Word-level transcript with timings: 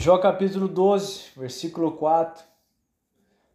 Jó 0.00 0.16
capítulo 0.16 0.68
12, 0.68 1.22
versículo 1.36 1.90
4. 1.90 2.44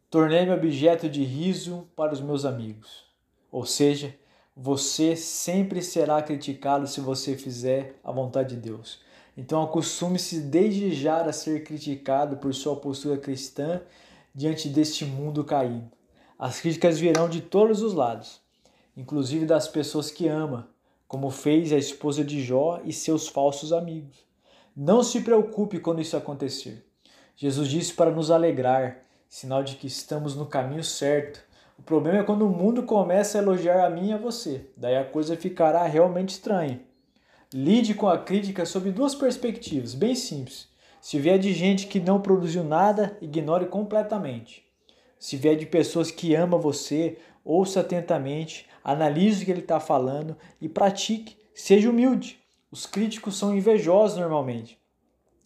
Tornei-me 0.10 0.52
objeto 0.52 1.08
de 1.08 1.24
riso 1.24 1.88
para 1.96 2.12
os 2.12 2.20
meus 2.20 2.44
amigos. 2.44 3.06
Ou 3.50 3.66
seja, 3.66 4.14
você 4.54 5.16
sempre 5.16 5.82
será 5.82 6.22
criticado 6.22 6.86
se 6.86 7.00
você 7.00 7.38
fizer 7.38 7.98
a 8.04 8.12
vontade 8.12 8.56
de 8.58 8.62
Deus. 8.62 9.00
Então 9.38 9.64
acostume-se 9.64 10.42
desde 10.42 10.94
já 10.94 11.22
a 11.22 11.32
ser 11.32 11.64
criticado 11.64 12.36
por 12.36 12.54
sua 12.54 12.76
postura 12.76 13.18
cristã 13.18 13.82
diante 14.36 14.68
deste 14.68 15.06
mundo 15.06 15.46
caído. 15.46 15.90
As 16.38 16.60
críticas 16.60 17.00
virão 17.00 17.30
de 17.30 17.40
todos 17.40 17.82
os 17.82 17.94
lados, 17.94 18.42
inclusive 18.98 19.46
das 19.46 19.70
pessoas 19.70 20.12
que 20.12 20.28
ama, 20.28 20.68
como 21.08 21.30
fez 21.30 21.72
a 21.72 21.78
esposa 21.78 22.22
de 22.22 22.44
Jó 22.44 22.82
e 22.84 22.92
seus 22.92 23.30
falsos 23.30 23.72
amigos. 23.72 24.33
Não 24.76 25.04
se 25.04 25.22
preocupe 25.22 25.80
quando 25.80 26.02
isso 26.02 26.18
acontecer. 26.18 26.84
Jesus 27.36 27.68
disse 27.68 27.94
para 27.94 28.10
nos 28.10 28.32
alegrar, 28.32 29.04
sinal 29.30 29.64
de 29.64 29.76
que 29.76 29.86
estamos 29.86 30.36
no 30.36 30.48
caminho 30.48 30.84
certo. 30.84 31.44
O 31.78 31.84
problema 31.84 32.20
é 32.20 32.24
quando 32.24 32.48
o 32.48 32.50
mundo 32.50 32.82
começa 32.82 33.38
a 33.38 33.42
elogiar 33.42 33.86
a 33.86 33.90
mim 33.90 34.10
e 34.10 34.14
a 34.14 34.18
você. 34.18 34.72
Daí 34.76 34.98
a 34.98 35.06
coisa 35.06 35.38
ficará 35.38 35.84
realmente 35.86 36.30
estranha. 36.30 36.82
Lide 37.54 37.94
com 37.94 38.08
a 38.08 38.18
crítica 38.18 38.66
sob 38.66 38.90
duas 38.90 39.14
perspectivas, 39.14 39.94
bem 39.94 40.16
simples. 40.16 40.68
Se 41.00 41.20
vier 41.20 41.38
de 41.38 41.54
gente 41.54 41.86
que 41.86 42.00
não 42.00 42.20
produziu 42.20 42.64
nada, 42.64 43.16
ignore 43.22 43.68
completamente. 43.68 44.66
Se 45.20 45.38
vier 45.38 45.56
de 45.56 45.68
pessoas 45.68 46.10
que 46.10 46.34
amam 46.34 46.60
você, 46.60 47.20
ouça 47.46 47.82
atentamente, 47.82 48.68
analise 48.84 49.44
o 49.44 49.46
que 49.46 49.52
ele 49.52 49.60
está 49.60 49.80
falando 49.80 50.36
e 50.60 50.68
pratique. 50.68 51.38
Seja 51.54 51.92
humilde. 51.92 52.43
Os 52.74 52.88
críticos 52.88 53.38
são 53.38 53.56
invejosos 53.56 54.18
normalmente. 54.18 54.80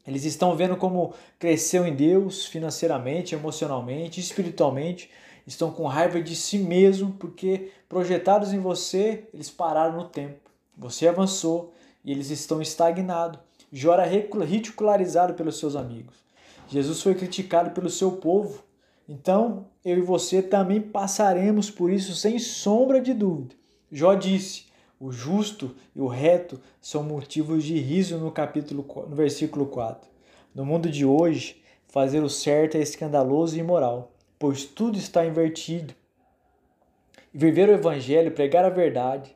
Eles 0.07 0.23
estão 0.23 0.55
vendo 0.55 0.77
como 0.77 1.13
cresceu 1.37 1.85
em 1.85 1.93
Deus 1.93 2.45
financeiramente, 2.45 3.35
emocionalmente, 3.35 4.21
espiritualmente. 4.21 5.11
Estão 5.45 5.69
com 5.69 5.85
raiva 5.87 6.21
de 6.21 6.33
si 6.37 6.57
mesmo 6.57 7.11
porque 7.19 7.69
projetados 7.89 8.53
em 8.53 8.59
você, 8.59 9.25
eles 9.33 9.49
pararam 9.49 9.97
no 9.97 10.05
tempo. 10.05 10.49
Você 10.77 11.05
avançou 11.05 11.73
e 12.01 12.13
eles 12.13 12.29
estão 12.29 12.61
estagnados. 12.61 13.41
Jó 13.73 13.95
era 13.95 14.05
ridicularizado 14.05 15.33
pelos 15.33 15.59
seus 15.59 15.75
amigos. 15.75 16.15
Jesus 16.69 17.01
foi 17.01 17.13
criticado 17.13 17.71
pelo 17.71 17.89
seu 17.89 18.13
povo. 18.13 18.63
Então, 19.05 19.65
eu 19.83 19.97
e 19.97 20.01
você 20.01 20.41
também 20.41 20.79
passaremos 20.79 21.69
por 21.69 21.91
isso 21.91 22.15
sem 22.15 22.39
sombra 22.39 23.01
de 23.01 23.13
dúvida. 23.13 23.53
Jó 23.91 24.13
disse: 24.13 24.66
o 24.99 25.11
justo 25.11 25.75
e 25.95 26.01
o 26.01 26.07
reto 26.07 26.59
são 26.81 27.03
motivos 27.03 27.63
de 27.63 27.77
riso 27.77 28.17
no 28.17 28.31
capítulo 28.31 28.85
no 29.07 29.15
versículo 29.15 29.67
4. 29.67 30.09
No 30.53 30.65
mundo 30.65 30.89
de 30.89 31.05
hoje, 31.05 31.61
fazer 31.87 32.21
o 32.21 32.29
certo 32.29 32.77
é 32.77 32.81
escandaloso 32.81 33.55
e 33.55 33.59
imoral, 33.59 34.11
pois 34.39 34.65
tudo 34.65 34.97
está 34.97 35.25
invertido. 35.25 35.93
Viver 37.31 37.69
o 37.69 37.73
evangelho, 37.73 38.31
pregar 38.31 38.65
a 38.65 38.69
verdade, 38.69 39.35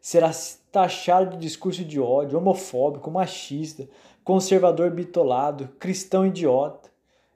será 0.00 0.30
taxado 0.70 1.36
de 1.36 1.38
discurso 1.38 1.84
de 1.84 1.98
ódio, 1.98 2.38
homofóbico, 2.38 3.10
machista, 3.10 3.88
conservador 4.22 4.90
bitolado, 4.90 5.68
cristão 5.80 6.24
idiota. 6.24 6.88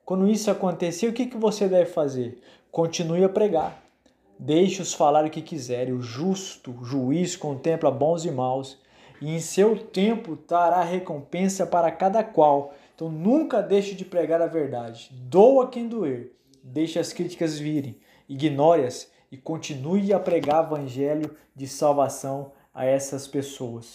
Quando 0.05 0.29
isso 0.29 0.51
acontecer, 0.51 1.09
o 1.09 1.13
que 1.13 1.37
você 1.37 1.67
deve 1.67 1.91
fazer? 1.91 2.39
Continue 2.71 3.25
a 3.25 3.29
pregar 3.29 3.84
Deixe-os 4.39 4.93
falar 4.93 5.25
o 5.25 5.31
que 5.31 5.41
quiserem. 5.41 5.95
O 5.95 6.03
justo 6.03 6.75
juiz 6.85 7.37
contempla 7.37 7.91
bons 7.91 8.25
e 8.25 8.31
maus, 8.31 8.79
e 9.21 9.35
em 9.35 9.41
seu 9.41 9.77
tempo 9.77 10.39
dará 10.49 10.83
recompensa 10.83 11.67
para 11.67 11.91
cada 11.91 12.23
qual. 12.23 12.75
Então 12.95 13.09
nunca 13.11 13.63
deixe 13.63 13.95
de 13.95 14.05
pregar 14.05 14.43
a 14.43 14.47
verdade. 14.47 15.11
Doa 15.13 15.69
quem 15.69 15.89
doer. 15.89 16.33
Deixe 16.63 16.99
as 16.99 17.13
críticas 17.13 17.59
virem. 17.59 17.99
Ignore-as 18.29 19.11
e 19.31 19.37
continue 19.37 20.13
a 20.13 20.21
pregar 20.21 20.63
o 20.63 20.75
evangelho 20.75 21.37
de 21.55 21.67
salvação 21.67 22.53
a 22.73 22.85
essas 22.85 23.27
pessoas. 23.27 23.93